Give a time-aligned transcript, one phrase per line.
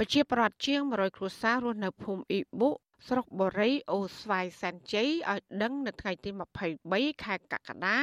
[0.00, 2.70] ប្រជាប្រដ្ឋជាង100គ្រួសាររស់នៅភូមិអ៊ីបុ
[3.08, 6.30] ស្រុកបូរីអូស្វាយសែនជ័យឲ្យដឹងនៅថ្ងៃទី
[6.76, 7.98] 23ខែកក្កដា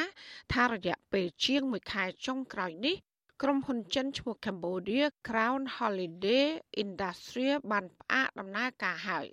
[0.53, 2.95] ថារយៈពេលជាង1ខែចុងក្រោយនេះ
[3.41, 6.45] ក្រុមហ៊ុនចិនឈ្មោះ Cambodia Crown Holiday
[6.83, 9.25] Industry បានផ្អាកដំណើរការហើយ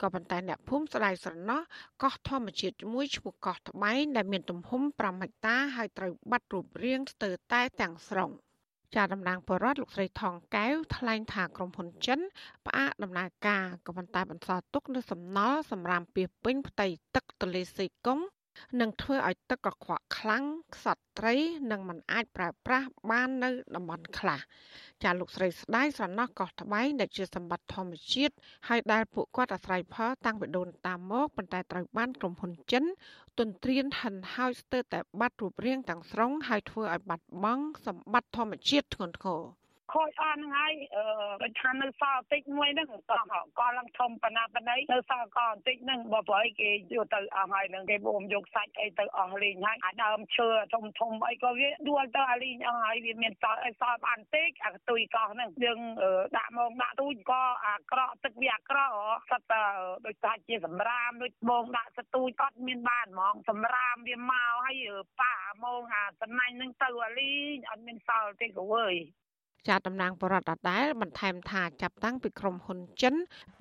[0.00, 1.60] ក៏ប៉ុន្តែអ្នកភូមិស្ដាយស្រណោះ
[2.02, 8.30] កោះធម្មជាតិមួយឈ្មោះកោះត្បែងដែលមានទំហំ5ហិកតាហើយត្រូវបាត់រូបរាងស្ទើរតែទាំងស្រុង
[8.94, 12.20] ចាតំណាងបរដ្ឋលោកស្រីថងកែវថ្លែងថាក្រុមហ៊ុនចិន
[12.66, 18.18] ផ្អាកដំណើរការក៏ប៉ុន្តែបន្សល់ទុកនូវសំណល់សម្រាប់ពីពេញផ្ទៃទឹកទន្លេសេកុង
[18.80, 21.34] នឹងធ្វើឲ្យទឹកកខ្វក់ខ្លាំងខ្សត់ត្រី
[21.70, 24.40] និងមិនអាចប្រើប្រាស់បាននៅតំបន់ខ្លះ
[25.04, 28.34] ចាលោកស្រីស្ដាយស្រណោះកោះត្បែងដែលជាសម្បត្តិធម្មជាតិ
[28.68, 32.84] ហើយដែលពួកគាត់អាស្រ័យផលតាំងពីដូនតាមមកប៉ុន្តែត្រូវបានក្រុមហ៊ុនចិន
[33.38, 41.02] ទន្ទ្រានហិនហោចស្ទើរតែបាត់រូបរាងទាំងស្រុងហើយធ្វើឲ្យបាត់បង់សម្បត្តិធម្មជាតិធ្ងន់ធ្ងរ ខូចអស់ហ្នឹងហើយអឺ
[41.42, 43.20] ដូចថានៅសល់តិចមួយហ្នឹងក៏
[43.60, 55.80] ក៏ឡើងធំប៉ុណ្ណាប៉ុណ្ណីនៅសល់ក៏បន្តិចហ្នឹងបើប្រហែលគេយកទៅអស់ហើយហ្នឹងគេបូមយកសាច់អីទៅអស់លេងហើយអាដើមឈើធំធំអីក៏វាដួលទៅអាលេងអស់ហើយវាមានសល់អីសល់បានតិចអាទុយកោះហ្នឹងយើង
[56.36, 58.94] ដាក់មកដាក់ទូចក៏អាក្រក់ទឹកវាអាក្រក់
[59.30, 59.62] សិតតែ
[60.06, 64.84] ដូចថាជាសម្រាមដូចបងដាក់សទូចអត់មានបានហ្មងសម្រាមវាមកហើយ
[65.20, 68.96] ប៉ាមកអាសំណាញ់ហ្នឹងទៅអាលីងអត់មានសល់ទេគ្រូអើយ
[69.68, 73.14] ចាត់តំណាងបរដ្ឋដដែលបន្ថែមថាចាប់តាំងពីក្រុមហ៊ុនចិន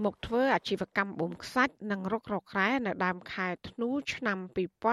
[0.03, 4.39] មកធ្វើអាជីវកម្មបូមខ្សាច់និងរុករករ៉ែនៅដើមខែធ្នូឆ្នាំ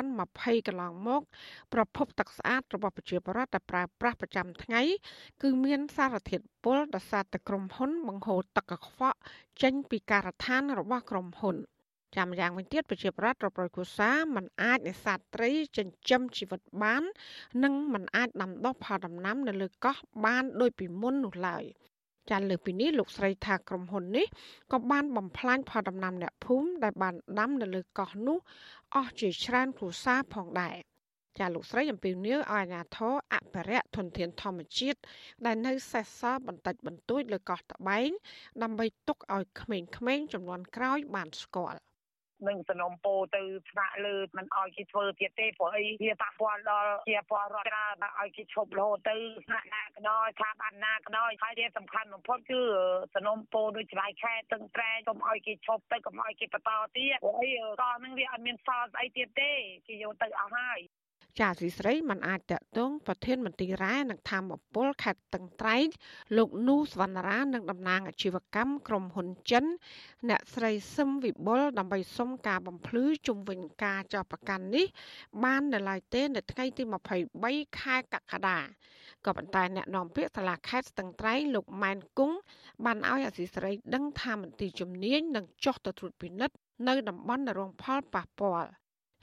[0.07, 1.23] 2020កន្លងមក
[1.73, 4.83] ប្រភពទឹកស្អាតរបស់ប្រជាពលរដ្ឋដែលប្រើប្រាស់ប្រចាំថ្ងៃ
[5.43, 9.19] គឺមានសារធាតុពុលដោយសារតែក្រុមហ៊ុនបង្ហូរទឹកកខ្វក់
[9.63, 11.57] ចេញពីការដ្ឋានរបស់ក្រុមហ៊ុន។
[12.17, 17.03] ចាំយ៉ាងវិញទៀតប្រជាប្រដ្ឋរាប់រយគ្រួសារមិនអាចនេសាទត្រីចិញ្ចឹមជីវិតបាន
[17.65, 21.65] និងមិនអាចដាំដុះផលដំណាំនៅលើកោះបានដូចពីមុននោះឡើយ
[22.31, 24.27] ចាលើពីនេះលោកស្រីថាក្រុមហ៊ុននេះ
[24.73, 28.39] ក៏បានបំផ្លាញផលដំណាំអ្នកភូមិដែលបានដាំនៅលើកោះនោះ
[28.95, 30.77] អស់ជាច្រើនគ្រួសារផងដែរ
[31.39, 34.99] ចាលោកស្រីអំពីនីឲ្យអាជ្ញាធរអភិរក្សធនធានធម្មជាតិ
[35.47, 38.11] ដែលនៅសេសសល់បន្តិចបន្តួចលើកោះតបែង
[38.63, 41.81] ដើម្បីទុកឲ្យក្មេងៗចំនួនក្រោយបានស្គាល់
[42.49, 49.17] នឹងសំណុំពោទៅថ្នាក់លើមិនឲ្យគេធ្វើទៀតទេព្រោះអីវាប៉ះពាល់ដល់ជាពលរដ្ឋច្រើនឲ្យគេឈប់រហូតទៅ
[49.47, 52.61] ថ្នាក់ណាក៏ដោយថាបានណាក៏ដោយហើយវាសំខាន់បំផុតគឺ
[53.15, 57.51] សំណុំពោដូចច្បាយខែតឹងត្រែកុំឲ្យគេឈប់ទៅកុំឲ្យគេបន្តទៀតព្រោះអី
[57.83, 59.53] កោនឹងវាអត់មានសល់ស្អីទៀតទេ
[59.87, 60.81] គេយកទៅអស់ហើយ
[61.41, 65.87] ចាស៊ីស្រីមិនអាចតតងប្រធានមន្ត្រីរ៉ែនិងធម្មពលខេត្តតឹងត្រែង
[66.37, 69.65] លោកនូសវណ្ណរានិងតំណាងអាជីវកម្មក្រុមហ៊ុនចិន
[70.29, 74.87] អ្នកស្រីសឹមវិបុលដើម្បីសុំការបំភ្លឺជុំវិញការចោទប្រកាន់នេះ
[75.45, 76.83] បាននៅឡើយទេនៅថ្ងៃទី
[77.33, 78.59] 23ខែកក្កដា
[79.27, 82.37] ក៏ប៉ុន្តែអ្នកនាំពាក្យសាលាខេត្តស្ទឹងត្រែងលោកម៉ែនគង់
[82.85, 86.57] បានឲ្យអាស៊ីសេរីដឹងថាមន្ទីរជំនាញនឹងចុះទៅត្រួតពិនិត្យ
[86.89, 88.71] នៅតំបន់រងផលប៉ះពាល់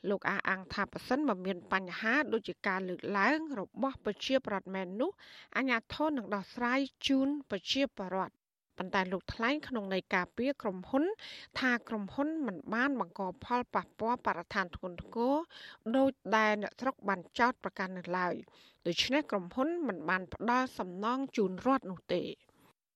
[0.10, 5.12] លោកអះអាងថាប៉ះសិនបើមានបញ្ហាដូចជាការលើកឡើងរបស់ប្រជាប្រដ្ឋមែននោះ
[5.58, 8.34] អាជ្ញាធរនឹងដោះស្រាយជូនប្រជាប្រដ្ឋ
[8.78, 11.04] ប៉ុន្តែលោកថ្លែងក្នុងន័យការពារក្រុមហ៊ុន
[11.60, 15.36] ថាក្រុមហ៊ុនមិនបានបង្កផលប៉ះពាល់បរិស្ថានធ្ងន់ធ្ងរ
[15.96, 18.34] ដោយដែលអ្នកស្រុកបានចោទប្រកាន់នៅឡើយ
[18.88, 22.24] ដូច្នេះក្រុមហ៊ុនមិនបានផ្ដល់សំណងជូនរដ្ឋនោះទេ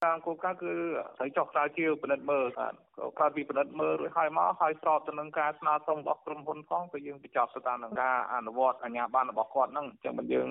[0.04, 0.72] តាមគោលការណ៍គឺ
[1.18, 2.74] ត្រូវចុះស្រាវជ្រាវពិនិត្យមើលបាទ
[3.20, 10.48] កើតពីពិនិត្យមើលរួចហើយមកហើយស្របទៅនឹងការស្នើសុំរបស់ក្រុមហ៊ុនផងក៏យើងបញ្ចប់ទៅតាមនឹងការអនុវត្តអាជ្ញាប័ណ្ណរបស់គាត់ហ្នឹងអញ្ចឹងមិនយើង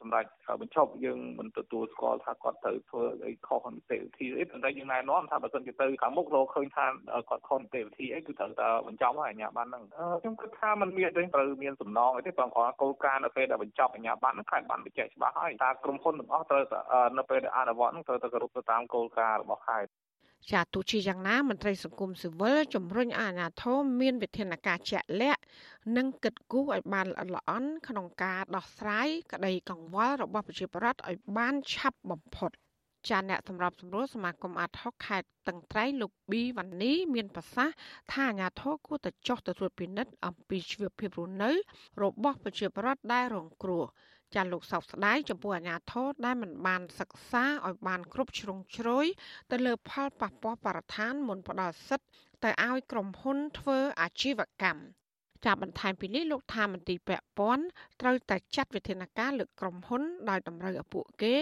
[0.00, 0.28] សម្រាប់
[0.60, 6.86] បញ្ឈប់យើងមិនទទួលស្គាល់ថាគាត់ត្រូវធ្វើអីខុសនីតិវិធីអីប៉ុន្តែយើងណែនាំថាបើសិនជាទៅខាងមុខរកឃើញថា
[7.28, 9.84] គាត់ខុសនីតិវិធីអីគឺត្រូវតែបញ្ចប់ហើយអាជ្ញាប័ណ្ណហ្នឹង
[10.20, 16.62] ខ្ញុំគិតថាมันមានទេត្រូវមានសំណងអីទេព្រោះគាត់គោលការណ៍នៅពេលដែលបញ្ចប់អាជ្ញាប័ណ្ណហ្នឹងខែបានបញ្ជាក់ច្បាស់ហើយថាក្រុមហ៊ុនទាំងអស់ត្រូវ
[17.18, 19.90] នៅពេលដែលអនុវត្តហ្នឹងត្រូវតែគោរពទៅតាមគោលការណ៍របស់ខេត្ត
[20.50, 25.42] ចាទោះជាយ៉ាងណាមន្ត្រីសង្គមស៊ីវិលជំរុញអាជ្ញាធរមានវិធានការជាក់លាក់
[25.96, 32.50] និងគិតគូរឲ្យបានល្អិតល្អន់ក្នុងការដោះស្រាយក្តីកង្វល់របស់ប្រជាពលរដ្ឋឲ្យបានឆាប់បំផុត
[33.08, 37.76] ចាអ្នកសម្របសម្រួលសមាគមអាត់ហុកខេត្តតឹងត្រែងលោកប៊ីវ៉ានីមានប្រសាសន៍
[38.12, 41.50] ថាអាញាធរគួរតែចុះទៅត្រួតពិនិត្យអំពីជីវភាពរស់នៅ
[42.02, 43.84] របស់ប្រជាពលរដ្ឋដែលរងគ្រោះ
[44.34, 49.06] ចាលោកសោកស្ដាយចំពោះអាញាធរដែលមិនបានសិក្សាឲ្យបានគ្រប់ជ្រុងជ្រោយ
[49.50, 52.08] ទៅលើផលប៉ះពាល់បរិស្ថានមុនផ្ដល់សិទ្ធិ
[52.44, 54.82] ទៅឲ្យក្រុមហ៊ុនធ្វើអាជីវកម្ម
[55.46, 57.64] ចាប់បន្ថែមពីនេះលោកថាមន្ទីរពាក់ព័ន្ធ
[58.00, 61.34] ត្រូវតែចាត់វិធានការលើក្រុមហ៊ុនដោយតម្រូវឲ្យពួកគេ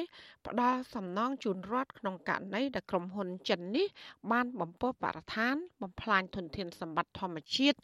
[0.47, 3.87] ផ្ដល់សំណងជូនរដ្ឋក្នុងករណីដែលក្រុមហ៊ុនចិននេះ
[4.33, 7.79] បានបំពុះបរិស្ថាន បំផ្លាញធនធានសម្បត្តិធម្មជាតិ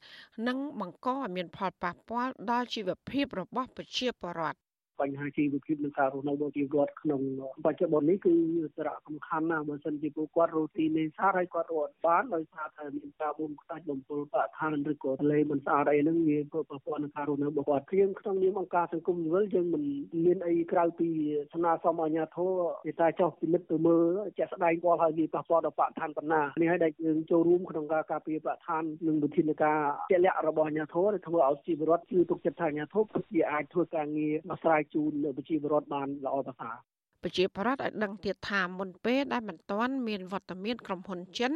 [0.48, 4.65] និងបង្កឲ្យមានផលប៉ះពាល់ដល់ជីវភាពរបស់ប្រជាពលរដ្ឋ
[5.00, 7.20] បញ្ហាជីវភាពនិងការរស់នៅរបស់ជីវរដ្ឋក្នុង
[7.64, 8.34] បច្ចុប្បន្ននេះគឺ
[8.76, 19.82] សារៈសំខាន់ណាស់បើសិនជាពួកគាត់រស់ទីនេសាទហើយគាត់រត់បានដោយសារតែមានការបូមខ្សាច់បំពុលបរិស្ថានឬក៏ទន្លេមិនស្អាតអីហ្នឹងវាក៏ប៉ះពាល់នឹងការរស់នៅរបស់គាត់ព្រៀងក្នុងនាមអង្គការសង្គមស៊ីវិលយើងមិន
[20.24, 21.08] មានអីក្រៅពី
[21.54, 22.52] ស្នើសុំអាជ្ញាធរ
[22.86, 36.76] គេតែចោះពិនិត្យទៅមើលជាក់ស្ដែងគាត់ហើយវាប៉ះពាល់ដល់បរិស្ថានប៉ុណ្ណានេះហើយដែលយើងចូលរួមក្នុងការការពារបរិស្ថាននិងវិធានការជាក់លាក់របស់អាជ្ញាធរដែលធ្វើឲ្យជីវរដ្ឋជឿទុកចិត្តថាអាជ្ញាធរពិតជាអាចធ្វើការងារដោះស្រាយជូនប្រជាពលរដ្ឋបានល្អប្រសើរ
[37.22, 41.52] ប្រជាប្រដ្ឋឲ្យដឹងទៀតថាមុនពេលដែលមិនទាន់មានវត្តមានក្រុមហ៊ុនចិន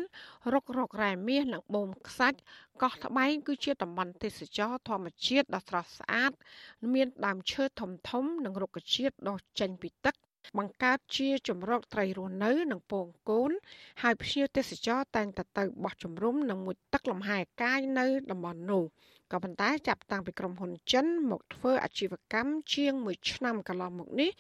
[0.53, 2.39] រុករករ៉ែមាសនិងបូមខ្សាច់
[2.83, 6.33] កោះត្បែងគឺជាតំបន់ទេសចរធម្មជាតិដ៏ស្រស់ស្អាត
[6.95, 10.15] មានដើមឈើធំធំនិងរុក្ខជាតិដុះចេញពីទឹក
[10.59, 13.51] បង្កើតជាជំរកត្រីរស់នៅនិងពងកូន
[14.03, 18.85] ហើយភ្ញៀវទេសចរតែងតែទៅបោះជំរំនិងមុជទឹកលំហែកាយនៅតំបន់នោះ
[19.33, 24.31] ក៏ប៉ុន្តែចាប់តាំងពីក្រុមហ៊ុនចិន មកធ្វើអាជីវកម្មជាង1ឆ្នាំកន្លងមកនេះ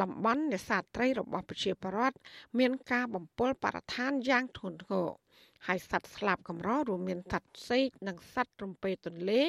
[0.00, 2.16] តំបន់នេសាទត្រីរបស់ប្រជាពលរដ្ឋ
[2.58, 5.08] មានការបំពុលបរិស្ថានយ៉ាងធ្ងន់ធ្ងរ
[5.66, 9.42] ហើយសត្វស្លាបកម្ររួមមានសត្វសេកនិងសត្វរំពេទន្លេ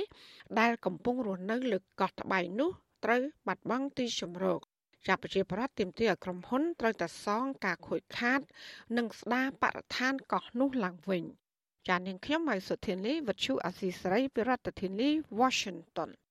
[0.59, 2.71] ដែលកំពុងរស់នៅលើកោះត្បៃនោះ
[3.05, 4.61] ត្រូវបាត់បង់ទីជម្រក
[5.07, 8.39] ចាប់ប្រជាប្រដ្ឋទាមទារឲ្យក្រុមហ៊ុនត្រូវតែសងការខូចខាត
[8.97, 11.23] និងស្ដារបរិស្ថានកោះនោះឡើងវិញ
[11.87, 15.09] ចាននាងខ្ញុំម៉ៃសុធានីវិទ្យុអាស៊ីសេរីពីរដ្ឋធានី
[15.39, 16.09] Washington